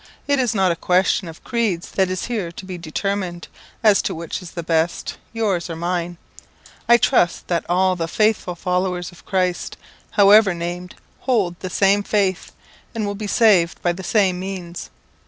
It 0.27 0.39
is 0.39 0.55
not 0.55 0.71
a 0.71 0.75
question 0.75 1.27
of 1.27 1.43
creeds 1.43 1.91
that 1.91 2.09
is 2.09 2.25
here 2.25 2.51
to 2.53 2.65
be 2.65 2.75
determined, 2.75 3.47
as 3.83 4.01
to 4.01 4.15
which 4.15 4.41
is 4.41 4.49
the 4.57 4.63
best 4.63 5.19
yours 5.31 5.69
or 5.69 5.75
mine. 5.75 6.17
I 6.89 6.97
trust 6.97 7.47
that 7.49 7.65
all 7.69 7.95
the 7.95 8.07
faithful 8.07 8.55
followers 8.55 9.11
of 9.11 9.27
Christ, 9.27 9.77
however 10.17 10.55
named, 10.55 10.95
hold 11.19 11.59
the 11.59 11.69
same 11.69 12.01
faith, 12.01 12.51
and 12.95 13.05
will 13.05 13.13
be 13.13 13.27
saved 13.27 13.79
by 13.83 13.91
the 13.93 14.01
same 14.03 14.39
means. 14.39 14.89